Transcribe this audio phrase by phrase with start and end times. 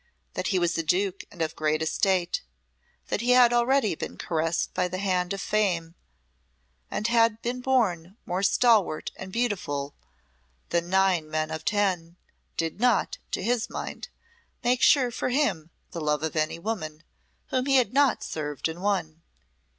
[0.33, 2.41] That he was a Duke and of great estate,
[3.09, 5.93] that he had already been caressed by the hand of Fame
[6.89, 9.93] and had been born more stalwart and beautiful
[10.69, 12.17] than nine men of ten,
[12.57, 14.07] did not, to his mind,
[14.63, 17.03] make sure for him the love of any woman
[17.49, 19.21] whom he had not served and won.